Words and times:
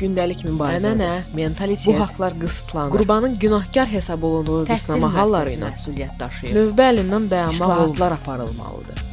gündəlik 0.00 0.44
mübarizə, 0.46 0.92
ənənə, 0.94 1.10
mentalitet, 1.34 1.86
bu 1.86 1.98
haqlar 2.00 2.36
qısıtlanır. 2.40 2.94
qurbanın 2.94 3.38
günahkar 3.38 3.88
hesab 3.88 4.22
olunduğu 4.22 4.64
qısnama 4.70 5.12
halları 5.14 5.56
ilə 5.56 5.72
məsuliyyət 5.74 6.18
daşıyır. 6.20 6.56
növbə 6.58 6.88
əlindən 6.92 7.30
dayanmaq. 7.30 7.54
İslahatlar 7.54 8.12
aparılmalıdır. 8.20 9.04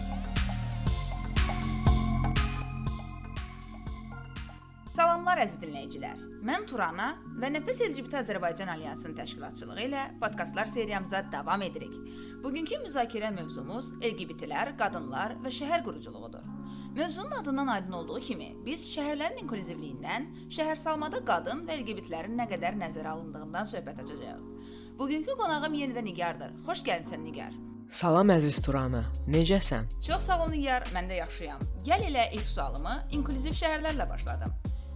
Salamlar 4.96 5.42
əziz 5.44 5.60
dinləyicilər. 5.64 6.22
Mən 6.46 6.68
Turana 6.70 7.10
və 7.42 7.50
Nəfəs 7.56 7.82
LGBT 7.90 8.22
Azərbaycan 8.22 8.70
Alyansının 8.72 9.18
təşkilatçılığı 9.18 9.82
ilə 9.88 10.04
podkastlar 10.22 10.70
seriyamıza 10.72 11.24
davam 11.32 11.62
edirik. 11.62 11.96
Bugünkü 12.44 12.84
müzakirə 12.86 13.34
mövzumuz 13.34 13.90
LGBT-lər, 14.04 14.78
qadınlar 14.78 15.36
və 15.44 15.52
şəhər 15.52 15.84
quruculuğudur. 15.84 16.55
Mövzunun 16.96 17.32
adından 17.32 17.68
aydın 17.68 17.92
olduğu 17.92 18.20
kimi, 18.20 18.46
biz 18.66 18.86
şəhərlərin 18.88 19.42
inklüzivliyindən, 19.42 20.28
şəhərsalmada 20.48 21.20
qadın 21.28 21.66
və 21.68 21.76
LGBT-lərin 21.82 22.38
nə 22.40 22.46
qədər 22.48 22.78
nəzərə 22.80 23.10
alındığından 23.12 23.66
söhbət 23.68 23.98
açacağıq. 24.04 24.44
Bugünkü 25.00 25.34
qonağım 25.36 25.74
yenidən 25.76 26.06
Nigardır. 26.08 26.54
Xoş 26.64 26.86
gəlmisən 26.88 27.26
Nigar. 27.26 27.58
Salam 27.92 28.32
əziz 28.32 28.62
Turana, 28.64 29.02
necəsən? 29.28 29.90
Çox 30.08 30.24
sağ 30.30 30.46
ol 30.46 30.54
Nigar, 30.54 30.88
mən 30.96 31.12
də 31.12 31.18
yaxşıyam. 31.20 31.66
Gəl 31.84 32.06
elə 32.12 32.30
ilk 32.38 32.48
sualımı 32.48 32.94
inklüziv 33.12 33.58
şəhərlərlə 33.60 34.08
başladım. 34.10 34.56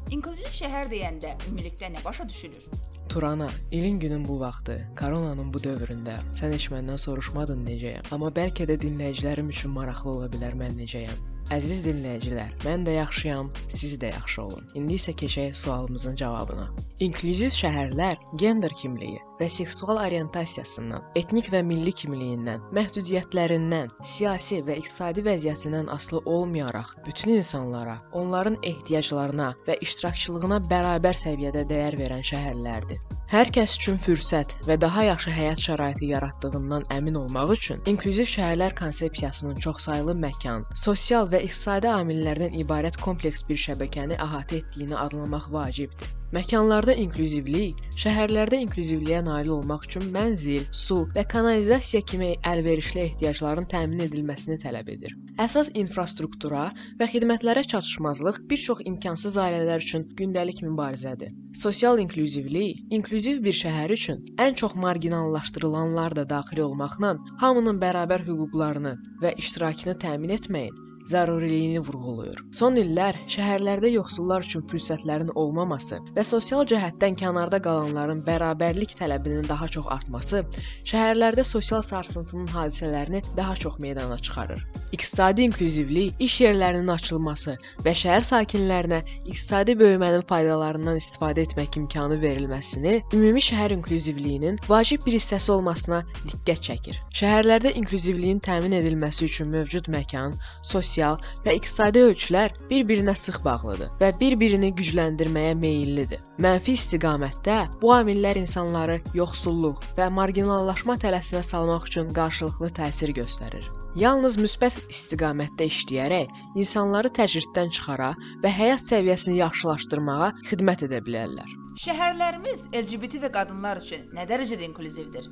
İnklüziv 0.09 0.55
şəhər 0.55 0.88
deyəndə 0.93 1.33
ümumilikdə 1.49 1.91
nə 1.97 2.03
başa 2.05 2.29
düşülür? 2.29 2.63
Turana, 3.09 3.49
ilin 3.71 3.99
günün 3.99 4.23
bu 4.27 4.39
vaxtı, 4.39 4.77
koronanın 4.99 5.52
bu 5.53 5.59
dövründə 5.67 6.16
sən 6.39 6.55
heç 6.55 6.69
məndən 6.71 6.97
soruşmadın 6.97 7.67
necəyəm. 7.67 8.07
Amma 8.16 8.31
bəlkə 8.39 8.69
də 8.71 8.79
dinləyicilərim 8.85 9.52
üçün 9.52 9.75
maraqlı 9.75 10.16
ola 10.16 10.31
bilər 10.31 10.55
mən 10.55 10.79
necəyəm. 10.79 11.28
Əziz 11.49 11.79
dinləyicilər, 11.81 12.52
mən 12.61 12.84
də 12.85 12.93
yaxşıyam, 12.99 13.47
siz 13.67 13.95
də 14.02 14.11
yaxşı 14.11 14.41
olun. 14.43 14.67
İndi 14.77 14.99
isə 14.99 15.16
keçək 15.17 15.55
sualımızın 15.57 16.16
cavabına. 16.21 16.67
İnklüziv 17.05 17.55
şəhərlər 17.58 18.22
gender 18.44 18.75
kimliyi 18.81 19.17
və 19.39 19.50
seksual 19.50 20.02
orientasiyasından, 20.03 21.09
etnik 21.22 21.50
və 21.53 21.63
milli 21.66 21.95
kimliyindən, 22.02 22.66
məhdudiyyətlərindən, 22.78 23.94
siyasi 24.13 24.61
və 24.67 24.78
iqtisadi 24.83 25.25
vəziyyətindən 25.25 25.89
asılı 25.95 26.22
olmayaraq 26.25 26.95
bütün 27.05 27.39
insanlara, 27.39 27.97
onların 28.13 28.59
ehtiyaclarına 28.63 29.53
və 29.67 29.80
iştirakçılığına 29.88 30.61
bərabər 30.69 31.17
səviyyədə 31.28 31.66
dəyər 31.72 31.97
verən 32.03 32.28
şəhərlərdir. 32.33 33.19
Hər 33.30 33.49
kəs 33.53 33.75
üçün 33.77 33.99
fürsət 34.02 34.53
və 34.66 34.75
daha 34.81 35.03
yaxşı 35.05 35.31
həyat 35.35 35.59
şəraiti 35.61 36.08
yaratdığından 36.09 36.88
əmin 36.95 37.19
olmaq 37.19 37.52
üçün 37.55 37.83
inklüziv 37.91 38.25
şəhərlər 38.31 38.73
konsepsiyasının 38.80 39.61
çoxsaylı 39.66 40.16
məkan, 40.23 40.66
sosial 40.85 41.30
və 41.30 41.44
iqtisadi 41.45 41.91
amillərdən 41.94 42.57
ibarət 42.63 42.97
kompleks 43.03 43.45
bir 43.52 43.61
şəbəkəni 43.67 44.17
əhatə 44.25 44.63
etdiyini 44.63 44.97
adlamaq 45.03 45.45
vacibdir. 45.53 46.19
Məkanlarda 46.30 46.94
inklüzivlik 47.02 47.80
şəhərlərdə 47.97 48.59
inklüzivliyə 48.61 49.23
nail 49.25 49.47
olmaq 49.55 49.88
üçün 49.88 50.03
mənzil, 50.13 50.67
su 50.69 50.97
və 51.16 51.23
kanalizasiya 51.31 52.03
kimi 52.11 52.27
əlverişli 52.45 53.02
ehtiyacların 53.02 53.66
təmin 53.72 54.03
edilməsini 54.05 54.59
tələb 54.61 54.91
edir. 54.94 55.16
Əsas 55.41 55.72
infrastruktura 55.81 56.67
və 57.00 57.07
xidmətlərə 57.09 57.63
çatışmazlıq 57.72 58.38
bir 58.52 58.61
çox 58.61 58.83
imkansız 58.91 59.39
ailələr 59.41 59.81
üçün 59.81 60.05
gündəlik 60.19 60.61
mübarizədir. 60.67 61.31
Sosial 61.63 61.97
inklüzivlik 62.03 62.83
inklüziv 62.94 63.39
bir 63.47 63.57
şəhər 63.63 63.95
üçün 63.95 64.22
ən 64.38 64.53
çox 64.61 64.75
marginallaşdırılanlar 64.83 66.17
da 66.19 66.27
daxil 66.35 66.61
olmaqla 66.67 67.16
hamının 67.41 67.81
bərabər 67.81 68.27
hüquqlarını 68.30 68.94
və 69.25 69.33
iştirakını 69.41 69.97
təmin 70.05 70.38
etməyin 70.38 70.77
zəruriliyini 71.09 71.81
vurğulayır. 71.85 72.41
Son 72.53 72.77
illər 72.77 73.17
şəhərlərdə 73.31 73.89
yoxsullar 73.95 74.45
üçün 74.45 74.63
fürsətlərin 74.69 75.31
olmaması 75.39 75.99
və 76.16 76.25
sosial 76.27 76.67
cəhətdən 76.69 77.17
kənarda 77.19 77.59
qalanların 77.66 78.21
bərabərlik 78.27 78.93
tələbinin 78.99 79.47
daha 79.49 79.67
çox 79.73 79.89
artması 79.95 80.43
şəhərlərdə 80.91 81.45
sosial 81.47 81.81
sarsıntının 81.85 82.47
hadisələrini 82.53 83.23
daha 83.38 83.56
çox 83.56 83.79
meydana 83.79 84.19
çıxarır. 84.19 84.61
İqtisadi 84.91 85.41
inklüzivlik, 85.50 86.13
iş 86.19 86.35
yerlərinin 86.41 86.89
açılması 86.94 87.55
və 87.85 87.94
şəhər 88.03 88.25
sakinlərinə 88.29 89.01
iqtisadi 89.25 89.75
böyümənin 89.79 90.25
faydalarından 90.29 90.97
istifadə 91.01 91.45
etmək 91.45 91.78
imkanı 91.81 92.17
verilməsini 92.22 92.95
ümumi 93.13 93.44
şəhər 93.50 93.73
inklüzivliyinin 93.78 94.57
vacib 94.69 95.05
bir 95.05 95.17
hissəsi 95.17 95.51
olmasına 95.53 96.01
diqqət 96.23 96.63
çəkir. 96.69 97.01
Şəhərlərdə 97.22 97.75
inklüzivliyin 97.81 98.41
təmin 98.45 98.73
edilməsi 98.81 99.29
üçün 99.29 99.53
mövcud 99.53 99.89
məkan, 99.94 100.34
sosial 100.66 100.98
sosial 100.99 101.19
və 101.45 101.55
iqtisadi 101.57 102.01
ölçülər 102.09 102.53
bir-birinə 102.69 103.15
sıx 103.15 103.39
bağlıdır 103.43 103.91
və 104.01 104.11
bir-birini 104.19 104.71
gücləndirməyə 104.75 105.55
meyllidir. 105.55 106.21
Mənfi 106.39 106.75
istiqamətdə 106.75 107.79
bu 107.81 107.93
amillər 107.95 108.39
insanları 108.39 108.99
yoxsulluq 109.13 109.79
və 109.97 110.09
marginallaşma 110.11 110.97
tələsinə 110.99 111.43
salmaq 111.43 111.87
üçün 111.87 112.11
qarşılıqlı 112.13 112.69
təsir 112.81 113.13
göstərir. 113.15 113.65
Yalnız 113.95 114.37
müsbət 114.37 114.77
istiqamətdə 114.91 115.69
işləyərək 115.71 116.29
insanları 116.55 117.09
təcriddən 117.09 117.71
çıxara 117.73 118.13
və 118.43 118.51
həyat 118.53 118.83
səviyyəsini 118.85 119.39
yaxşılaşdırmağa 119.39 120.33
xidmət 120.51 120.85
edə 120.87 121.01
bilərlər. 121.05 121.49
Şəhərlərimiz 121.79 122.67
LGBT 122.75 123.23
və 123.23 123.31
qadınlar 123.33 123.79
üçün 123.79 124.09
nə 124.13 124.27
dərəcədə 124.29 124.67
inklüzivdir? 124.67 125.29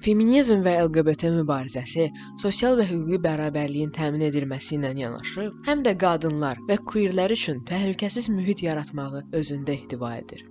Feminizm 0.00 0.62
və 0.64 0.72
LGBT 0.80 1.28
mübarizəsi 1.34 2.06
sosial 2.40 2.78
və 2.78 2.86
hüquqi 2.88 3.18
bərabərliyin 3.26 3.90
təmin 3.92 4.22
edilməsi 4.30 4.78
ilə 4.78 4.94
yanaşı, 4.96 5.50
həm 5.66 5.82
də 5.84 5.92
qadınlar 6.00 6.62
və 6.70 6.78
queerlər 6.86 7.34
üçün 7.34 7.58
təhlükəsiz 7.68 8.30
mühit 8.32 8.62
yaratmağı 8.64 9.20
özündə 9.40 9.74
ehtiva 9.76 10.14
edir. 10.22 10.46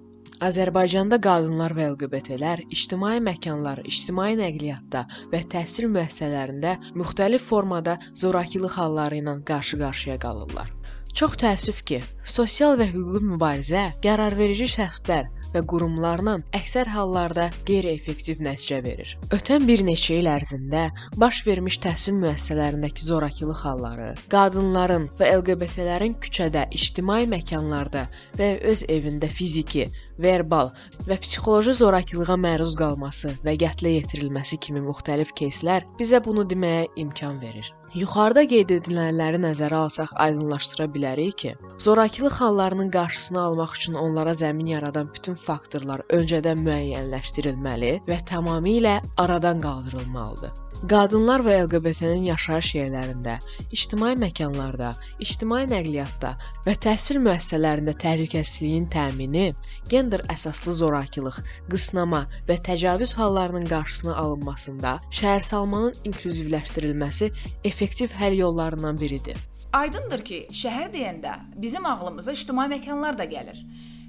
Azərbaycanda 0.46 1.18
qadınlar 1.26 1.74
və 1.80 1.88
LGBT-lər 1.96 2.62
ictimai 2.70 3.16
məkanlar, 3.26 3.82
ictimai 3.90 4.36
nəqliyyatda 4.38 5.02
və 5.34 5.42
təhsil 5.56 5.90
müəssisələrində 5.98 6.76
müxtəlif 7.02 7.50
formada 7.50 7.98
zorakılıq 8.22 8.78
halları 8.84 9.24
ilə 9.24 9.40
qarşı-qarşıya 9.50 10.22
qalırlar. 10.28 10.70
Çox 11.18 11.42
təəssüf 11.42 11.82
ki, 11.90 12.04
sosial 12.38 12.78
və 12.78 12.92
hüquqi 12.94 13.26
mübarizə 13.34 13.90
qərarverici 14.06 14.70
şəxslər 14.78 15.26
və 15.55 15.63
qurumlarla 15.71 16.37
əksər 16.59 16.91
hallarda 16.91 17.49
qeyri-effektiv 17.69 18.43
nəticə 18.45 18.81
verir. 18.85 19.15
Ötən 19.35 19.69
bir 19.69 19.85
neçə 19.87 20.19
il 20.21 20.29
ərzində 20.31 20.89
baş 21.21 21.43
vermiş 21.47 21.79
təhsil 21.85 22.17
müəssisələrindəki 22.23 23.07
zorakılıq 23.07 23.63
halları, 23.67 24.09
qadınların 24.33 25.07
və 25.21 25.31
LGBT-lərin 25.39 26.17
küçədə, 26.25 26.67
ictimai 26.75 27.23
məkanlarda 27.31 28.09
və 28.39 28.51
öz 28.73 28.85
evində 28.97 29.31
fiziki, 29.31 29.89
verbal 30.19 30.73
və 31.07 31.21
psixoloji 31.23 31.77
zorakılığa 31.79 32.39
məruz 32.41 32.75
qalması 32.79 33.37
və 33.47 33.57
qətlə 33.63 33.97
yetirilməsi 33.99 34.61
kimi 34.67 34.83
müxtəlif 34.85 35.35
кейslər 35.39 35.87
bizə 36.01 36.23
bunu 36.25 36.47
deməyə 36.51 36.87
imkan 37.07 37.41
verir. 37.43 37.73
Yuxarıda 37.98 38.44
qeyd 38.50 38.70
edilənləri 38.76 39.40
nəzərə 39.42 39.78
alsaq 39.86 40.12
aydınlaşdıra 40.26 40.86
bilərik 40.94 41.38
ki, 41.42 41.54
zorakılıq 41.86 42.38
hallarının 42.44 42.92
qarşısını 42.94 43.42
almaq 43.42 43.74
üçün 43.80 43.98
onlara 44.04 44.38
zəmin 44.44 44.70
yaradan 44.76 45.10
bütün 45.16 45.42
faktorlar 45.48 46.06
öncədən 46.20 46.62
müəyyənləşdirilməli 46.70 47.94
və 48.06 48.22
tamamilə 48.30 49.00
aradan 49.18 49.66
qaldırılmalıdır. 49.66 50.58
Qadınlar 50.80 51.42
və 51.44 51.58
LGBT-nin 51.66 52.30
yaşayış 52.30 52.68
yerlərində, 52.78 53.34
ictimai 53.76 54.14
məkanlarda, 54.16 54.94
ictimai 55.20 55.66
nəqliyyatda 55.68 56.30
və 56.64 56.76
təhsil 56.86 57.20
müəssisələrində 57.26 57.98
təhlükəsizliyin 58.00 58.86
təmini, 58.94 59.50
gender 59.92 60.24
əsaslı 60.32 60.78
zorakılıq, 60.78 61.42
qısnama 61.74 62.22
və 62.48 62.56
təcavüz 62.64 63.12
hallarının 63.20 63.68
qarşısının 63.68 64.16
alınmasında 64.24 64.94
şəhərsalmanın 65.20 66.00
inklüzivləşdirilməsi 66.08 67.32
effektiv 67.34 67.79
həll 68.20 68.38
yollarından 68.38 69.00
biridir. 69.00 69.38
Aydındır 69.74 70.24
ki, 70.26 70.40
şəhər 70.50 70.92
deyəndə 70.94 71.34
bizim 71.56 71.86
ağlımıza 71.86 72.34
ictimai 72.34 72.68
məkanlar 72.72 73.18
da 73.18 73.26
gəlir. 73.30 73.60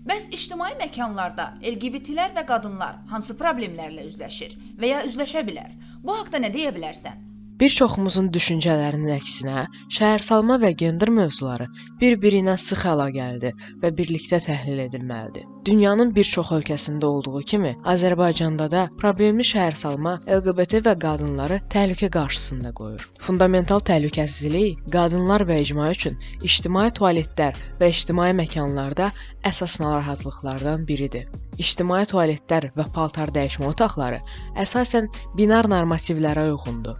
Bəs 0.08 0.30
ictimai 0.32 0.72
məkanlarda 0.80 1.50
LGBT-lər 1.60 2.32
və 2.36 2.46
qadınlar 2.48 3.02
hansı 3.10 3.36
problemlərlə 3.36 4.06
üzləşir 4.08 4.56
və 4.80 4.94
ya 4.94 5.02
üzləşə 5.04 5.44
bilər? 5.46 5.74
Bu 6.02 6.16
haqqda 6.16 6.40
nə 6.40 6.48
deyə 6.54 6.72
bilərsən? 6.72 7.29
Bir 7.60 7.68
çoxumuzun 7.68 8.30
düşüncələrinin 8.32 9.12
əksinə, 9.18 9.66
şəhərsalma 9.92 10.56
və 10.62 10.70
gender 10.82 11.10
mövzuları 11.12 11.66
bir-biri 12.00 12.38
ilə 12.40 12.54
sıx 12.56 12.86
əlaqəlidir 12.88 13.66
və 13.82 13.90
birlikdə 13.98 14.38
təhlil 14.46 14.80
edilməlidir. 14.86 15.44
Dünyanın 15.68 16.14
bir 16.16 16.24
çox 16.24 16.54
ölkəsində 16.56 17.04
olduğu 17.04 17.42
kimi, 17.50 17.74
Azərbaycanda 17.94 18.70
da 18.72 18.86
problemli 19.02 19.44
şəhərsalma 19.50 20.14
LGBT 20.38 20.80
və 20.88 20.96
qadınları 21.04 21.60
təhlükə 21.76 22.08
qarşısında 22.16 22.72
qoyur. 22.80 23.04
Fundamental 23.20 23.84
təhlükəsizlik 23.92 24.80
qadınlar 24.96 25.44
və 25.44 25.60
icma 25.66 25.90
üçün 25.92 26.16
ictimai 26.40 26.88
tualetlər 26.96 27.60
və 27.82 27.92
ictimai 27.92 28.32
məkanlarda 28.40 29.12
əsas 29.52 29.76
narahatlıqlardan 29.84 30.88
biridir. 30.88 31.28
İctimai 31.60 32.06
tualetlər 32.08 32.70
və 32.72 32.86
paltar 32.94 33.28
dəyişmə 33.36 33.66
otaqları 33.74 34.20
əsasən 34.62 35.10
binar 35.36 35.66
normativlərə 35.68 36.46
uyğundur. 36.48 36.96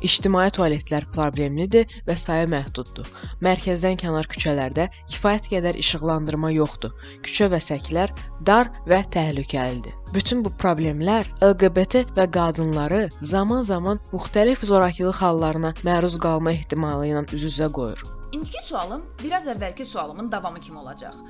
İctimai 0.00 0.46
tualetlər 0.56 1.04
problemlidir 1.12 1.90
və 2.06 2.16
sayı 2.22 2.46
məhduddur. 2.48 3.08
Mərkəzdən 3.44 3.98
kənar 4.00 4.28
küçələrdə 4.32 4.86
kifayət 5.12 5.50
qədər 5.52 5.76
işıqlandırma 5.82 6.52
yoxdur. 6.54 6.94
Küçə 7.26 7.50
və 7.52 7.60
səklər 7.60 8.14
dar 8.46 8.70
və 8.88 9.02
təhlükəlidir. 9.12 9.92
Bütün 10.14 10.40
bu 10.46 10.54
problemlər 10.62 11.28
LGBT 11.44 12.06
və 12.16 12.26
qadınları 12.38 13.02
zaman-zaman 13.34 14.00
müxtəlif 14.14 14.64
zorakılıq 14.72 15.20
hallarına 15.26 15.74
məruz 15.84 16.16
qalma 16.24 16.56
ehtimalı 16.56 17.12
ilə 17.12 17.26
üz-üzə 17.36 17.68
qoyur. 17.76 18.00
İndiki 18.32 18.64
sualım 18.64 19.04
biraz 19.22 19.46
əvvəlki 19.50 19.84
sualımın 19.84 20.32
davamı 20.32 20.60
kimi 20.60 20.78
olacaq. 20.78 21.20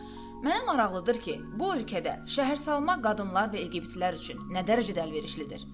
Mənə 0.41 0.61
maraqlıdır 0.65 1.19
ki, 1.21 1.33
bu 1.61 1.67
ölkədə 1.75 2.15
şəhərsalma 2.35 2.95
qadınlar 3.05 3.51
və 3.53 3.61
LGBTlər 3.67 4.15
üçün 4.17 4.39
nə 4.55 4.63
dərəcədə 4.71 5.03
əlverişlidir? 5.03 5.67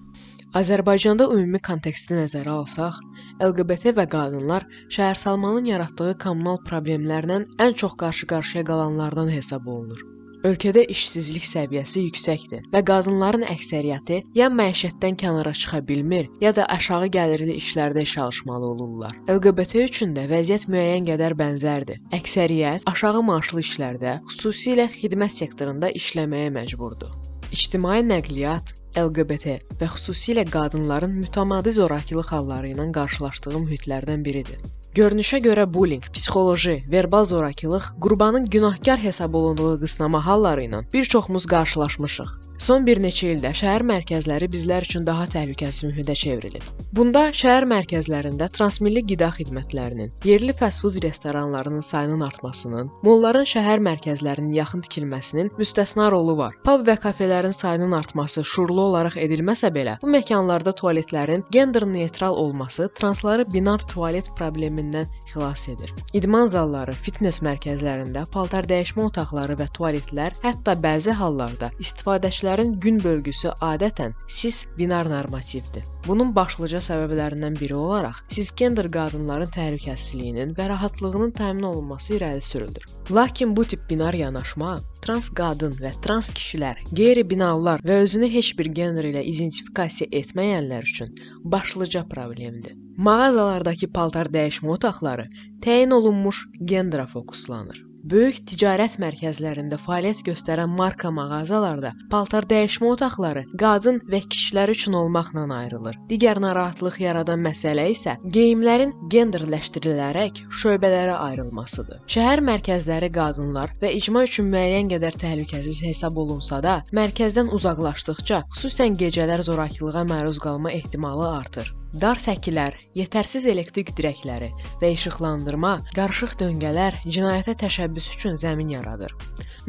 Azərbaycanda 0.59 1.29
ümumi 1.31 1.61
konteksti 1.63 2.17
nəzərə 2.17 2.51
alsaq, 2.51 2.99
LGBT 3.47 3.95
və 4.01 4.07
qadınlar 4.11 4.67
şəhərsalmanın 4.97 5.71
yaratdığı 5.71 6.17
kommunal 6.25 6.59
problemlərlə 6.67 7.41
ən 7.63 7.79
çox 7.83 7.95
qarşı-qarşıya 8.03 8.67
qalanlardan 8.67 9.31
hesab 9.31 9.71
olunur. 9.71 10.03
Ölkədə 10.47 10.83
işsizlik 10.93 11.43
səviyyəsi 11.43 12.01
yüksəkdir 12.05 12.67
və 12.71 12.79
qadınların 12.87 13.41
əksəriyyəti 13.51 14.19
ya 14.37 14.47
məişətdən 14.59 15.17
kənara 15.19 15.51
çıxa 15.61 15.81
bilmir, 15.89 16.29
ya 16.39 16.53
da 16.55 16.67
aşağı 16.75 17.09
gəlirli 17.15 17.57
işlərdə 17.61 18.05
çalışmalı 18.13 18.69
olurlar. 18.69 19.17
LGBT 19.33 19.83
üçün 19.89 20.15
də 20.15 20.23
vəziyyət 20.31 20.69
müəyyən 20.71 21.09
qədər 21.09 21.35
bənzərdir. 21.41 21.99
Əksəriyyət 22.19 22.87
aşağı 22.93 23.25
maaşlı 23.31 23.65
işlərdə, 23.65 24.15
xüsusilə 24.31 24.87
xidmət 24.95 25.35
sektorunda 25.41 25.91
işləməyə 25.99 26.55
məcburdur. 26.61 27.11
İctimai 27.51 27.99
nəqliyyat 28.07 28.75
LGBT 29.03 29.59
və 29.81 29.91
xüsusilə 29.97 30.47
qadınların 30.55 31.19
mütəmadi 31.25 31.75
zorakılıq 31.81 32.31
halları 32.37 32.71
ilə 32.71 32.87
qarşılaşdığı 32.95 33.59
mühitlərdən 33.67 34.23
biridir. 34.25 34.63
Görünüşə 34.97 35.37
görə 35.45 35.67
bullying, 35.69 36.05
psixoloji, 36.09 36.73
verbal 36.89 37.25
zorakılıq 37.29 37.83
qurbanın 38.01 38.45
günahkar 38.49 38.97
hesab 38.97 39.35
olunduğu 39.37 39.75
qısnama 39.83 40.21
halları 40.25 40.63
ilə 40.65 40.79
bir 40.93 41.05
çoxumuz 41.13 41.45
qarşılaşmışıq. 41.51 42.31
Son 42.57 42.85
bir 42.87 42.97
neçə 42.97 43.35
ildə 43.35 43.51
şəhər 43.53 43.83
mərkəzləri 43.85 44.47
bizlər 44.49 44.85
üçün 44.87 45.03
daha 45.05 45.27
təhlükəsiz 45.29 45.85
mühitə 45.91 46.15
çevrilib. 46.17 46.63
Bunda 46.97 47.27
şəhər 47.35 47.67
mərkəzlərində 47.69 48.47
transmilli 48.55 49.03
qida 49.05 49.27
xidmətlərinin, 49.35 50.09
yerli 50.25 50.55
fast-food 50.57 50.97
restoranlarının 51.03 51.83
sayının 51.85 52.23
artmasının, 52.25 52.89
molların 53.05 53.45
şəhər 53.45 53.83
mərkəzlərinin 53.85 54.55
yaxın 54.57 54.81
tikilməsinin 54.87 55.51
müstəsna 55.59 56.07
rolu 56.09 56.33
var. 56.39 56.55
Pub 56.65 56.87
və 56.87 56.97
kafelərin 57.03 57.53
sayının 57.53 57.93
artması 57.99 58.41
şuurlu 58.41 58.87
olaraq 58.87 59.19
edilməsə 59.21 59.69
belə, 59.77 59.99
bu 60.01 60.09
məkanlarda 60.15 60.73
tualetlərin 60.81 61.45
gender 61.53 61.85
neytral 61.85 62.33
olması 62.33 62.89
transları 62.97 63.45
binar 63.53 63.85
tualet 63.93 64.31
problemindən 64.39 65.05
xilas 65.29 65.67
edir. 65.69 65.93
İdman 66.17 66.49
zalları, 66.49 66.97
fitness 67.05 67.43
mərkəzlərində 67.45 68.25
paltar 68.33 68.65
dəyişmə 68.65 69.05
otaqları 69.11 69.59
və 69.61 69.69
tualetlər 69.77 70.33
hətta 70.41 70.73
bəzi 70.81 71.13
hallarda 71.21 71.69
istifadəçilərin 71.77 72.46
gün 72.55 73.03
bölgüsü 73.03 73.47
adətən 73.61 74.13
cis 74.27 74.65
binar 74.77 75.09
normativdir. 75.09 75.83
Bunun 76.07 76.35
başlıca 76.35 76.77
səbəblərindən 76.77 77.59
biri 77.59 77.75
olaraq 77.75 78.21
cisgender 78.29 78.87
qadınların 78.91 79.51
təhlükəsizliyinin 79.55 80.53
və 80.55 80.67
rahatlığının 80.69 81.31
təmin 81.31 81.63
olunması 81.63 82.13
irəli 82.13 82.41
sürülür. 82.41 82.85
Lakin 83.11 83.55
bu 83.55 83.65
tip 83.65 83.89
binar 83.89 84.13
yanaşma 84.13 84.79
trans 85.01 85.29
qadın 85.29 85.75
və 85.81 85.91
trans 86.01 86.29
kişilər, 86.29 86.79
qeyri-binalılar 86.95 87.83
və 87.83 88.01
özünü 88.03 88.29
heç 88.33 88.53
bir 88.59 88.71
gender 88.79 89.07
ilə 89.11 89.23
identifikasiya 89.23 90.09
etməyənlər 90.21 90.83
üçün 90.83 91.15
başlıca 91.43 92.05
problemdir. 92.07 92.77
Mağazalardakı 92.97 93.91
paltar 93.93 94.31
dəyişmə 94.33 94.71
otaqları 94.77 95.27
təyin 95.61 95.91
olunmuş 95.91 96.47
gendera 96.65 97.07
fokuslanır. 97.07 97.86
Böyük 98.07 98.37
ticarət 98.47 98.93
mərkəzlərində 99.03 99.75
fəaliyyət 99.83 100.21
göstərən 100.29 100.71
marka 100.79 101.09
mağazalarda 101.11 101.89
paltar 102.11 102.45
dəyişmə 102.47 102.87
otaqları 102.93 103.41
qadın 103.59 103.97
və 104.13 104.21
kişilər 104.31 104.71
üçün 104.71 104.93
olmaqla 104.95 105.43
ayrılır. 105.57 105.97
Digər 106.07 106.39
narahatlıq 106.39 107.01
yaradan 107.03 107.41
məsələ 107.43 107.89
isə 107.91 108.13
geyimlərin 108.37 108.93
genderləşdirilərək 109.11 110.39
şöbələrə 110.61 111.17
ayrılmasıdır. 111.25 111.99
Şəhər 112.15 112.43
mərkəzləri 112.51 113.09
qadınlar 113.17 113.73
və 113.81 113.91
icma 113.99 114.23
üçün 114.29 114.47
müəyyən 114.55 114.93
qədər 114.93 115.19
təhlükəsiz 115.25 115.81
hesab 115.89 116.21
olunsa 116.23 116.61
da, 116.63 116.77
mərkəzdən 116.95 117.51
uzaqlaşdıqca, 117.59 118.45
xüsusən 118.55 118.95
gecələr 119.03 119.43
zorakılığa 119.49 120.07
məruz 120.07 120.39
qalma 120.47 120.71
ehtimalı 120.79 121.27
artır. 121.33 121.73
Dar 121.95 122.19
səkilər, 122.19 122.75
yetərsiz 122.99 123.45
elektrik 123.47 123.93
dirəkləri 123.95 124.49
və 124.81 124.89
işıqlandırma, 124.91 125.69
qarışıq 125.95 126.33
döngələr 126.41 126.97
cinayətə 127.05 127.55
təşəbbüs 127.61 128.09
üçün 128.17 128.35
zəmin 128.35 128.73
yaradır. 128.75 129.13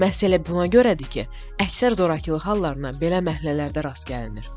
Məsələ 0.03 0.41
buna 0.43 0.67
görədir 0.67 1.13
ki, 1.15 1.27
əksər 1.63 1.95
zorakılıq 2.01 2.43
hallarına 2.43 2.91
belə 2.99 3.23
məhəllələrdə 3.23 3.87
rast 3.87 4.11
gəlinir. 4.11 4.51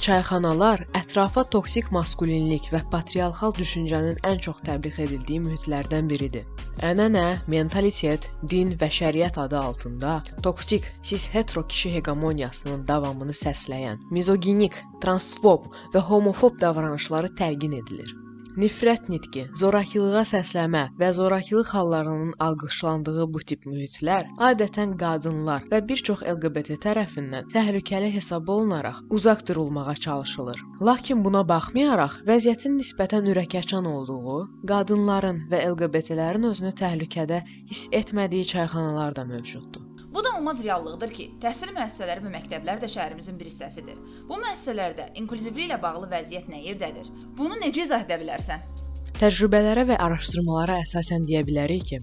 Çayxanalar 0.00 0.80
ətrafa 0.96 1.42
toksik 1.52 1.90
maskulinlik 1.92 2.70
və 2.72 2.78
patriarxal 2.92 3.52
düşüncənin 3.58 4.22
ən 4.24 4.38
çox 4.46 4.62
təbliğ 4.64 4.94
edildiyi 5.04 5.42
mühitlərdən 5.44 6.08
biridir. 6.08 6.46
Ənənə, 6.90 7.24
mentalitet, 7.54 8.30
din 8.52 8.72
və 8.80 8.88
şəriət 8.98 9.36
adı 9.42 9.58
altında 9.60 10.14
toksik 10.46 10.88
cis 11.10 11.28
hetero 11.34 11.66
kişi 11.68 11.92
hegemoniyasının 11.98 12.86
davamını 12.88 13.36
səsləyən, 13.42 14.00
mizoginik, 14.10 14.80
transfob 15.04 15.68
və 15.92 16.06
homofob 16.08 16.56
davranışları 16.64 17.34
təlqin 17.42 17.76
edilir. 17.82 18.16
Nifrət 18.58 19.06
nitqi, 19.06 19.44
zorakılığa 19.54 20.24
səsləmə 20.26 20.80
və 20.98 21.10
zorakılıq 21.14 21.68
hallarının 21.70 22.32
alqışlandığı 22.46 23.26
bu 23.34 23.42
tip 23.50 23.66
mühitlər 23.70 24.26
adətən 24.48 24.96
qadınlar 24.98 25.68
və 25.70 25.78
bir 25.90 26.02
çox 26.08 26.24
LGBT 26.32 26.78
tərəfindən 26.84 27.46
təhlükəli 27.54 28.08
hesab 28.16 28.50
olunaraq 28.54 28.98
uzaq 29.18 29.44
durulmağa 29.48 29.94
çalışılır. 30.06 30.64
Lakin 30.88 31.22
buna 31.24 31.44
baxmayaraq, 31.52 32.16
vəziyyətin 32.30 32.74
nisbətən 32.80 33.30
ürəkaçan 33.34 33.86
olduğu, 33.92 34.40
qadınların 34.72 35.44
və 35.52 35.62
LGBT-lərin 35.68 36.50
özünü 36.50 36.74
təhlükədə 36.82 37.44
hiss 37.70 37.86
etmədiyi 38.02 38.50
çayxanalar 38.54 39.16
da 39.16 39.24
mövcuddur. 39.30 39.89
Bu 40.10 40.24
da 40.24 40.32
olmaz 40.36 40.64
reallıqdır 40.64 41.12
ki, 41.14 41.26
təhsil 41.42 41.70
müəssisələri 41.76 42.24
və 42.24 42.32
məktəblər 42.34 42.80
də 42.82 42.90
şəhərimizin 42.90 43.38
bir 43.38 43.46
hissəsidir. 43.46 43.98
Bu 44.28 44.40
müəssisələrdə 44.42 45.12
inklüzivlik 45.22 45.68
ilə 45.68 45.78
bağlı 45.82 46.10
vəziyyət 46.10 46.50
nə 46.50 46.64
yerdədir? 46.64 47.10
Bunu 47.38 47.60
necə 47.62 47.84
izah 47.86 48.02
edə 48.08 48.18
bilərsən? 48.18 48.79
Təcrübələrə 49.20 49.82
və 49.84 49.96
araşdırmalara 50.00 50.78
əsasən 50.80 51.26
deyə 51.28 51.42
bilərik 51.44 51.82
ki, 51.90 51.98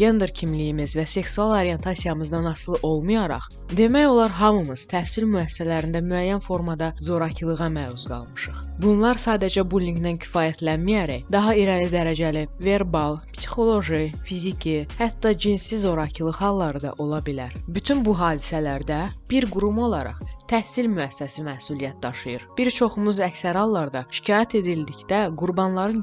gender 0.00 0.30
kimliyimiz 0.32 0.94
və 0.96 1.04
seksual 1.14 1.52
orientasiyamızdan 1.58 2.48
asılı 2.48 2.78
olmayaraq, 2.88 3.50
demək 3.76 4.06
olar 4.08 4.32
hamımız 4.38 4.86
təhsil 4.88 5.28
müəssisələrində 5.34 6.00
müəyyən 6.06 6.40
formada 6.40 6.94
zorakılığa 7.08 7.68
məruz 7.76 8.06
qalmışıq. 8.08 8.64
Bunlar 8.80 9.20
sadəcə 9.20 9.66
bullyingdən 9.68 10.16
kifayətlənməyərək, 10.24 11.28
daha 11.36 11.52
irəli 11.60 11.92
dərəcəli 11.92 12.48
verbal, 12.64 13.20
psixoloji, 13.36 14.06
fiziki, 14.24 14.78
hətta 14.96 15.36
cinsi 15.36 15.84
zorakılıq 15.84 16.40
halları 16.40 16.86
da 16.88 16.96
ola 16.96 17.20
bilər. 17.20 17.52
Bütün 17.68 18.00
bu 18.00 18.16
hadisələrdə 18.16 19.10
bir 19.28 19.52
qurum 19.52 19.84
olaraq 19.90 20.24
təhsil 20.52 20.88
müəssisəsi 20.92 21.44
məsuliyyət 21.46 22.02
daşıyır. 22.02 22.42
Bir 22.58 22.68
çoxumuz 22.76 23.22
əksər 23.24 23.56
hallarda 23.56 24.02
şikayət 24.12 24.58
edildikdə 24.58 25.20
qurbanların 25.40 26.02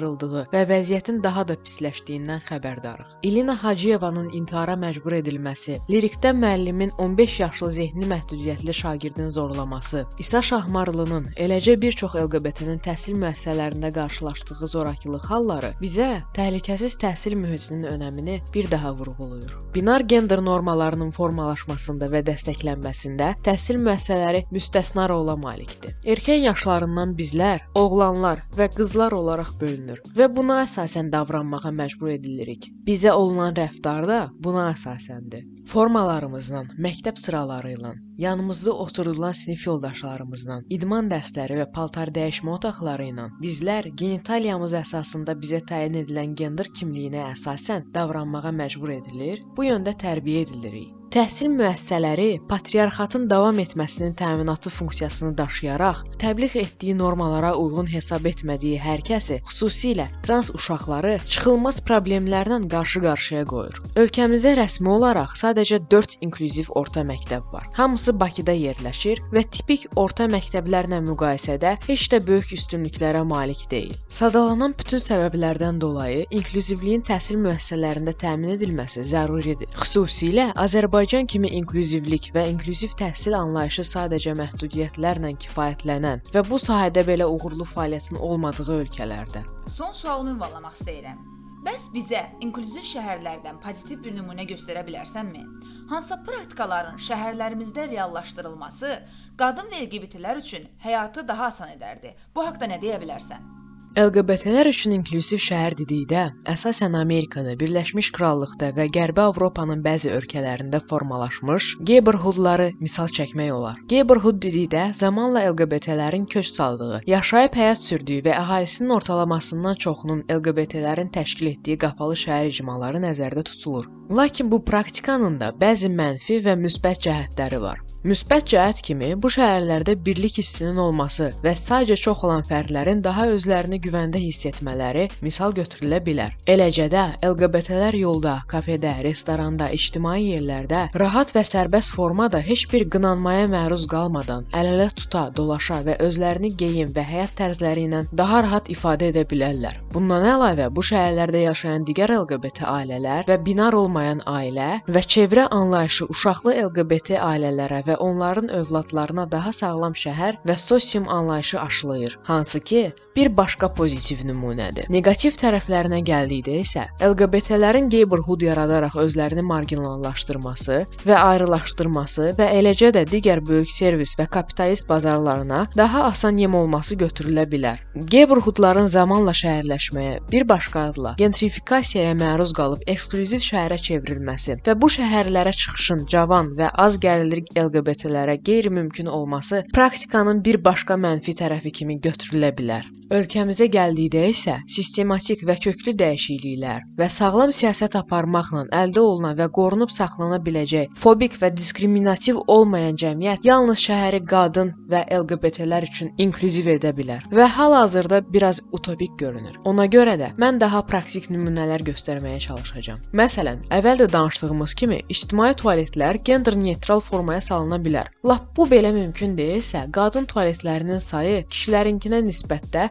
günahlandırıldığı 0.00 0.48
və 0.52 0.62
vəziyyətin 0.68 1.20
daha 1.22 1.46
da 1.48 1.54
pisləşdiyindən 1.54 2.40
xəbərdarıq. 2.48 3.06
İlina 3.22 3.56
Hacıyevanın 3.62 4.30
intihara 4.32 4.74
məcbur 4.74 5.14
edilməsi, 5.20 5.78
lirikdə 5.90 6.32
müəllimin 6.32 6.94
15 6.98 7.40
yaşlı 7.40 7.70
zehni 7.70 8.06
məhdudiyyətli 8.06 8.74
şagirdin 8.74 9.28
zorlaması, 9.28 10.04
İsa 10.18 10.42
Şahmarlının, 10.42 11.30
eləcə 11.36 11.80
bir 11.80 11.92
çox 11.92 12.14
LGBT-nin 12.14 12.78
təhsil 12.78 13.18
müəssisələrində 13.20 13.92
qarşılaşdığı 13.92 14.66
zorakılıq 14.66 15.24
halları 15.32 15.74
bizə 15.82 16.22
təhlükəsiz 16.36 16.96
təhsil 17.00 17.34
mühitinin 17.34 17.84
önəmini 17.94 18.40
bir 18.54 18.70
daha 18.70 18.94
vurğulayır. 18.94 19.56
Binar 19.74 20.00
gender 20.00 20.40
normalarının 20.42 21.12
formalaşmasında 21.14 22.08
və 22.10 22.24
dəstəklənməsində 22.26 23.28
təhsil 23.46 23.78
müəssisələri 23.78 24.40
müstəsna 24.50 25.04
rola 25.12 25.36
malikdir. 25.38 25.94
Erkən 26.02 26.42
yaşlarından 26.42 27.12
bizlər 27.20 27.62
oğlanlar 27.78 28.42
və 28.58 28.66
qızlar 28.74 29.14
olaraq 29.14 29.52
bölünür 29.60 30.02
və 30.16 30.26
buna 30.34 30.64
əsasən 30.64 31.12
davranmağa 31.14 31.70
məcbur 31.70 32.10
edilirik. 32.16 32.66
Bizə 32.82 33.14
olunan 33.14 33.54
rəftar 33.54 34.10
da 34.10 34.20
buna 34.42 34.72
əsasəndir. 34.72 35.46
Formalarımızla, 35.70 36.64
məktəb 36.82 37.22
sıraları 37.22 37.76
ilə, 37.76 37.94
yanımızda 38.20 38.72
oturulan 38.84 39.32
sinif 39.32 39.66
yoldaşlarımızla, 39.66 40.60
idman 40.76 41.08
dərsləri 41.12 41.56
və 41.62 41.66
paltar 41.76 42.12
dəyişmə 42.20 42.52
otaqları 42.58 43.08
ilə 43.14 43.26
bizlər 43.40 43.88
genitaliyamız 44.04 44.76
əsasında 44.84 45.38
bizə 45.42 45.64
təyin 45.72 45.98
edilən 46.04 46.36
gender 46.44 46.68
kimliyinə 46.80 47.26
əsasən 47.32 47.90
davranmağa 47.96 48.54
məcbur 48.62 48.96
edilir, 49.00 49.44
bu 49.56 49.70
yöndə 49.70 49.96
tərbiyə 50.04 50.46
edilirik. 50.48 50.99
Təhsil 51.10 51.48
müəssisələri 51.58 52.36
patriarxatın 52.46 53.24
davam 53.30 53.56
etməsinin 53.58 54.12
təminatı 54.14 54.70
funksiyasını 54.70 55.32
daşıyaraq 55.38 56.04
təbliğ 56.22 56.58
etdiyi 56.58 56.98
normalara 56.98 57.50
uyğun 57.58 57.88
hesab 57.90 58.28
etmədiyi 58.30 58.76
hər 58.78 59.02
kəsi, 59.08 59.40
xüsusilə 59.48 60.06
trans 60.22 60.52
uşaqları 60.54 61.16
çıxılmaz 61.32 61.80
problemlərlə 61.88 62.60
qarşı-qarşıya 62.74 63.42
qoyur. 63.52 63.80
Ölkəmizdə 63.98 64.52
rəsmi 64.60 64.92
olaraq 64.92 65.34
sadəcə 65.40 65.80
4 65.90 66.14
inklüziv 66.28 66.70
orta 66.78 67.02
məktəb 67.08 67.50
var. 67.56 67.66
Hamısı 67.74 68.14
Bakıda 68.20 68.54
yerləşir 68.54 69.24
və 69.34 69.42
tipik 69.50 69.88
orta 69.96 70.30
məktəblərlə 70.30 71.02
müqayisədə 71.08 71.74
heç 71.88 72.06
də 72.14 72.22
böyük 72.30 72.54
üstünlüklərə 72.60 73.24
malik 73.26 73.66
deyil. 73.74 73.98
Sadalanan 74.20 74.78
bütün 74.78 75.02
səbəblərdən 75.08 75.82
dolayı 75.82 76.22
inklüzivliyin 76.30 77.02
təhsil 77.10 77.42
müəssisələrində 77.42 78.14
təmin 78.14 78.54
edilməsi 78.54 79.02
zəruridir. 79.10 79.74
Xüsusilə 79.74 80.52
Azərbaycan 80.54 80.99
kimi 81.26 81.48
inklüzivlik 81.48 82.26
və 82.34 82.42
inklüziv 82.50 82.92
təhsil 82.98 83.32
anlayışı 83.38 83.84
sadəcə 83.88 84.34
məhdudiyyətlərlə 84.36 85.30
kifayətlənən 85.44 86.24
və 86.34 86.42
bu 86.48 86.58
sahədə 86.60 87.04
belə 87.08 87.28
uğurlu 87.30 87.64
fəaliyyətin 87.64 88.18
olmadığı 88.20 88.66
ölkələrdə. 88.74 89.44
Son 89.76 89.94
sualımı 89.96 90.34
ünvanlamaq 90.34 90.74
istəyirəm. 90.76 91.22
Bəs 91.64 91.86
bizə 91.94 92.24
inklüziv 92.44 92.84
şəhərlərdən 92.88 93.62
pozitiv 93.64 94.02
bir 94.04 94.16
nümunə 94.16 94.44
göstərə 94.48 94.82
bilərsənmi? 94.86 95.46
Hansı 95.88 96.18
praktikaların 96.26 97.00
şəhərlərimizdə 97.06 97.86
reallaşdırılması 97.94 98.92
qadın 99.40 99.72
və 99.72 99.86
LGBT-lər 99.86 100.42
üçün 100.44 100.68
həyatı 100.84 101.24
daha 101.28 101.48
asan 101.52 101.76
edərdi? 101.78 102.12
Bu 102.34 102.44
haqqda 102.44 102.68
nə 102.72 102.80
deyə 102.82 103.00
bilərsən? 103.00 103.59
LGBT-lər 103.98 104.68
üçün 104.70 104.92
inklüziv 104.94 105.40
şəhər 105.42 105.74
dedikdə, 105.74 106.20
əsasən 106.52 106.94
Amerikada, 106.94 107.56
Birləşmiş 107.58 108.12
Krallıqda 108.14 108.68
və 108.76 108.86
Qərbi 108.94 109.24
Avropanın 109.24 109.82
bəzi 109.82 110.12
ölkələrində 110.14 110.78
formalaşmış 110.92 111.72
neighborhoodları 111.88 112.68
misal 112.78 113.10
çəkmək 113.18 113.50
olar. 113.56 113.82
Neighborhood 113.90 114.38
dedikdə 114.46 114.84
zamanla 114.94 115.42
LGBT-lərin 115.48 116.30
köç 116.30 116.54
saldığı, 116.54 117.02
yaşayıb 117.10 117.58
həyat 117.62 117.82
sürdüyü 117.88 118.28
və 118.30 118.38
əhalisinin 118.38 118.94
ortalamasından 119.00 119.82
çoxunun 119.82 120.24
LGBT-lərin 120.38 121.10
təşkil 121.10 121.56
etdiyi 121.56 121.82
qapalı 121.88 122.14
şəhər 122.22 122.54
icmaları 122.54 123.02
nəzərdə 123.02 123.48
tutulur. 123.50 123.90
Lakin 124.14 124.54
bu 124.54 124.62
praktikanın 124.70 125.42
da 125.42 125.50
bəzi 125.50 125.90
mənfi 125.90 126.44
və 126.46 126.54
müsbət 126.62 127.08
cəhətləri 127.10 127.66
var. 127.66 127.89
Müsbət 128.00 128.46
cəhət 128.48 128.78
kimi 128.80 129.10
bu 129.20 129.28
şəhərlərdə 129.28 129.92
birlik 130.00 130.38
hissinin 130.40 130.78
olması 130.80 131.26
və 131.44 131.52
sayca 131.52 131.98
çox 132.00 132.22
olan 132.24 132.46
fərdlərin 132.48 133.02
daha 133.04 133.26
özlərini 133.28 133.76
güvəndə 133.84 134.22
hiss 134.22 134.46
etmələri 134.48 135.02
misal 135.20 135.52
götürülə 135.52 135.98
bilər. 136.06 136.32
Eləcə 136.48 136.86
də 136.94 137.02
LGBT-lər 137.28 137.98
yolda, 138.00 138.38
kafedə, 138.48 138.94
restoranda, 139.04 139.68
ictimai 139.76 140.22
yerlərdə 140.22 140.86
rahat 141.02 141.34
və 141.36 141.42
sərbəst 141.50 141.92
formada 141.98 142.40
heç 142.46 142.62
bir 142.72 142.86
qınanmaya 142.94 143.50
məruz 143.52 143.84
qalmadan 143.92 144.48
əl-ələ 144.56 144.88
tuta, 144.96 145.26
dolaşa 145.36 145.82
və 145.90 145.98
özlərini 146.00 146.54
geyim 146.56 146.96
və 146.96 147.04
həyat 147.04 147.36
tərzləri 147.42 147.84
ilə 147.90 148.06
daha 148.16 148.40
rahat 148.48 148.72
ifadə 148.72 149.12
edə 149.12 149.26
bilərlər. 149.28 149.76
Bundan 149.92 150.24
əlavə 150.38 150.70
bu 150.72 150.86
şəhərlərdə 150.88 151.44
yaşayan 151.44 151.84
digər 151.84 152.16
LGBT 152.16 152.64
ailələr 152.78 153.28
və 153.28 153.38
binar 153.44 153.76
olmayan 153.76 154.24
ailə 154.24 154.72
və 154.88 155.04
çevrə 155.04 155.50
anlayışı 155.52 156.08
uşaqlı 156.16 156.56
LGBT 156.64 157.20
ailələrə 157.20 157.84
və 157.89 157.89
onların 157.96 158.48
övladlarına 158.48 159.30
daha 159.32 159.52
sağlam 159.52 159.92
şəhər 159.92 160.36
və 160.46 160.56
sosium 160.58 161.08
anlayışı 161.08 161.60
aşılayır. 161.60 162.18
Hansı 162.22 162.60
ki, 162.60 162.92
bir 163.20 163.36
başqa 163.36 163.68
pozitiv 163.74 164.22
nümunədir. 164.24 164.86
Neqativ 164.92 165.34
tərəflərinə 165.40 166.00
gəldikdə 166.06 166.54
isə 166.62 166.86
LGBT-lərin 167.04 167.90
neighborhood 167.92 168.40
yaradaraq 168.46 168.96
özlərini 169.02 169.42
marginallaşdırması 169.44 170.78
və 171.04 171.18
ayrılaşdırması 171.18 172.30
və 172.38 172.46
eləcə 172.60 172.92
də 172.96 173.02
digər 173.10 173.42
böyük 173.44 173.72
servis 173.74 174.14
və 174.16 174.24
kapitalist 174.36 174.88
bazarlarına 174.88 175.66
daha 175.76 176.04
asan 176.08 176.38
yem 176.40 176.54
olması 176.56 176.96
götürülə 177.02 177.44
bilər. 177.50 177.82
Neighborhoodların 177.94 178.88
zamanla 178.88 179.34
şəhərləşməyə, 179.36 180.14
bir 180.32 180.48
başqa 180.48 180.86
adla 180.92 181.12
gentrifikasiyaya 181.20 182.16
məruz 182.22 182.54
qalıb 182.56 182.88
eksklüziv 182.94 183.44
şəhərə 183.44 183.76
çevrilməsi 183.88 184.56
və 184.64 184.76
bu 184.80 184.88
şəhərlərə 184.96 185.52
çıxışın 185.60 186.06
cavan 186.14 186.54
və 186.56 186.72
az 186.86 186.96
gəlirli 187.04 187.44
LGBT-lərə 187.66 188.38
qeyri-mümkün 188.48 189.12
olması 189.12 189.66
praktikanın 189.76 190.40
bir 190.44 190.62
başqa 190.64 190.96
mənfi 191.04 191.36
tərəfi 191.42 191.74
kimi 191.80 192.00
götürülə 192.00 192.54
bilər. 192.56 192.88
Ölkəmizə 193.10 193.66
gəldikdə 193.74 194.20
isə 194.30 194.52
sistematik 194.70 195.40
və 195.42 195.56
köklü 195.58 195.96
dəyişikliklər 195.98 196.84
və 196.94 197.08
sağlam 197.10 197.50
siyasət 197.50 197.96
aparmaqla 197.98 198.60
əldə 198.80 199.02
olunan 199.02 199.34
və 199.34 199.48
qorunub 199.56 199.90
saxlana 199.90 200.38
biləcək 200.44 200.92
fobik 201.00 201.34
və 201.40 201.50
diskriminativ 201.56 202.38
olmayan 202.54 202.94
cəmiyyət 203.02 203.48
yalnız 203.48 203.82
şəhəri 203.82 204.20
qadın 204.30 204.70
və 204.92 205.00
LGBT-lər 205.16 205.88
üçün 205.88 206.12
inklüziv 206.22 206.68
edə 206.76 206.92
bilər 206.94 207.26
və 207.34 207.48
hal-hazırda 207.56 208.20
biraz 208.30 208.62
utopik 208.78 209.18
görünür. 209.18 209.58
Ona 209.66 209.88
görə 209.90 210.14
də 210.22 210.30
mən 210.38 210.62
daha 210.62 210.84
praktik 210.86 211.26
nümunələr 211.34 211.82
göstərməyə 211.90 212.38
çalışacağam. 212.46 213.02
Məsələn, 213.10 213.66
əvvəl 213.74 214.04
də 214.04 214.10
danışdığımız 214.14 214.76
kimi 214.84 215.00
ictimai 215.08 215.50
tualetlər 215.58 216.22
gender 216.30 216.54
neytral 216.54 217.02
formaya 217.02 217.42
salına 217.42 217.82
bilər. 217.82 218.14
Lap 218.22 218.54
bu 218.54 218.70
belə 218.70 218.94
mümkün 218.94 219.34
deyilsə, 219.34 219.88
qadın 219.90 220.30
tualetlərinin 220.30 221.02
sayı 221.02 221.42
kişilərinkinə 221.50 222.22
nisbətdə 222.30 222.90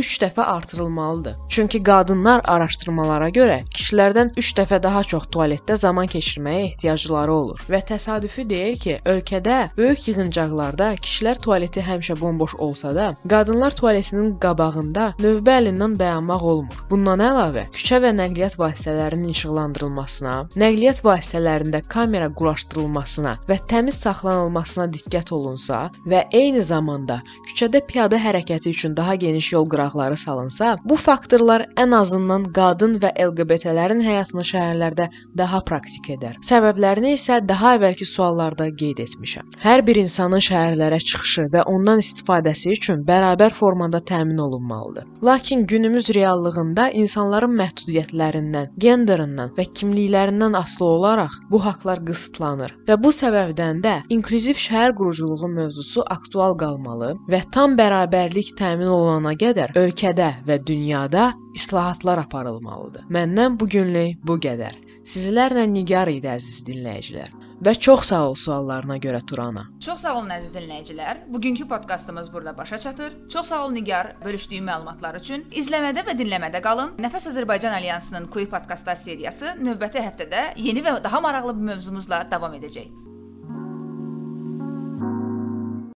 3 0.00 0.18
dəfə 0.22 0.42
artırılmalıdır. 0.42 1.36
Çünki 1.48 1.82
qadınlar 1.84 2.40
araşdırmalara 2.44 3.28
görə 3.36 3.58
kişilərdən 3.76 4.30
3 4.40 4.52
dəfə 4.58 4.78
daha 4.82 5.02
çox 5.04 5.26
tualetdə 5.34 5.76
zaman 5.76 6.08
keçirməyə 6.08 6.62
ehtiyacları 6.70 7.32
olur 7.34 7.60
və 7.68 7.80
təsadüfi 7.90 8.46
deyil 8.50 8.78
ki, 8.80 8.94
ölkədə 9.04 9.58
böyük 9.76 10.06
yığıncaqlarda 10.08 10.88
kişilər 11.04 11.40
tualeti 11.44 11.84
həmişə 11.84 12.16
bomboş 12.20 12.54
olsa 12.66 12.94
da, 12.94 13.08
qadınlar 13.28 13.76
tualetinin 13.76 14.30
qabağında 14.40 15.10
növbə 15.20 15.58
əlindən 15.60 15.98
dayanmaq 16.00 16.46
olmur. 16.52 16.80
Bundan 16.90 17.20
əlavə, 17.26 17.66
küçə 17.76 18.00
və 18.00 18.14
nəqliyyat 18.16 18.56
vasitələrinin 18.62 19.34
işıqlandırılmasına, 19.34 20.36
nəqliyyat 20.64 21.04
vasitələrində 21.04 21.82
kamera 21.92 22.30
quraşdırılmasına 22.40 23.36
və 23.50 23.60
təmiz 23.68 24.00
saxlanılmasına 24.06 24.88
diqqət 24.96 25.34
olunsa 25.36 25.84
və 26.08 26.24
eyni 26.32 26.64
zamanda 26.64 27.20
küçədə 27.50 27.84
piyada 27.86 28.16
hərəkəti 28.24 28.72
üçün 28.72 28.96
daha 28.96 29.14
geniş 29.14 29.52
yol 29.52 29.68
qıraqları 29.90 30.16
salınsa, 30.16 30.76
bu 30.84 30.96
faktorlar 30.96 31.66
ən 31.76 31.94
azından 31.96 32.44
qadın 32.52 32.98
və 33.02 33.12
LGBT-lərin 33.18 34.02
həyatını 34.04 34.44
şəhərlərdə 34.46 35.08
daha 35.36 35.60
praktik 35.66 36.10
edər. 36.14 36.36
Səbəblərini 36.46 37.14
isə 37.16 37.40
daha 37.46 37.74
əvvəlki 37.76 38.06
suallarda 38.06 38.68
qeyd 38.80 39.02
etmişəm. 39.06 39.48
Hər 39.62 39.84
bir 39.86 39.96
insanın 39.96 40.42
şəhərlərə 40.46 41.00
çıxışı 41.00 41.48
və 41.54 41.64
ondan 41.66 42.02
istifadəsi 42.02 42.74
üçün 42.76 43.04
bərabər 43.06 43.50
formada 43.50 44.00
təmin 44.00 44.38
olunmalıdır. 44.38 45.06
Lakin 45.22 45.66
günümüz 45.66 46.10
reallığında 46.14 46.90
insanların 47.02 47.56
məhdudiyyətlərindən, 47.60 48.70
genderindən 48.78 49.54
və 49.58 49.66
kimliklərindən 49.74 50.56
asılı 50.58 50.88
olaraq 50.88 51.38
bu 51.50 51.62
haqqlar 51.64 52.04
qısıtlanır 52.06 52.76
və 52.88 52.98
bu 53.02 53.12
səbəbdən 53.14 53.82
də 53.84 53.96
inklüziv 54.16 54.58
şəhər 54.66 54.94
quruculuğu 54.98 55.50
mövzusu 55.56 56.04
aktual 56.06 56.56
qalmalı 56.58 57.14
və 57.30 57.42
tam 57.54 57.76
bərabərlik 57.78 58.54
təmin 58.58 58.90
olunana 58.90 59.34
qədər 59.40 59.69
ölkədə 59.76 60.30
və 60.46 60.60
dünyada 60.66 61.32
islahatlar 61.54 62.24
aparılmalıdır. 62.24 63.06
Məndən 63.10 63.58
bu 63.60 63.68
günlük 63.68 64.24
bu 64.26 64.38
qədər. 64.42 64.78
Sizlərlə 65.10 65.64
Nigar 65.66 66.10
idi 66.12 66.28
əziz 66.28 66.60
dinləyicilər. 66.66 67.32
Və 67.60 67.74
çox 67.76 68.06
sağ 68.08 68.20
ol 68.30 68.36
suallarına 68.40 68.96
görə 69.04 69.20
Turana. 69.26 69.66
Çox 69.84 70.00
sağ 70.04 70.14
olun 70.20 70.30
əziz 70.32 70.54
dinləyicilər. 70.56 71.26
Bugünkü 71.32 71.66
podkastımız 71.68 72.32
burada 72.32 72.56
başa 72.58 72.78
çatır. 72.78 73.12
Çox 73.28 73.46
sağ 73.46 73.64
ol 73.66 73.74
Nigar 73.76 74.14
bölüşdüyün 74.24 74.64
məlumatlar 74.64 75.18
üçün. 75.20 75.44
İzləmədə 75.50 76.06
və 76.08 76.16
dinləmədə 76.20 76.62
qalın. 76.64 76.96
Nəfəs 77.04 77.28
Azərbaycan 77.34 77.76
Alyansının 77.76 78.30
Quyu 78.32 78.48
podkastlar 78.48 78.96
seriyası 78.96 79.58
növbəti 79.60 80.00
həftədə 80.00 80.50
yeni 80.56 80.84
və 80.84 80.96
daha 81.04 81.20
maraqlı 81.20 81.56
bir 81.58 81.72
mövzumuzla 81.74 82.24
davam 82.30 82.56
edəcək. 82.56 83.09